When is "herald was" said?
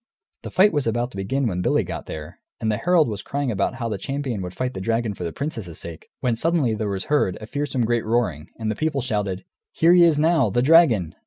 2.77-3.21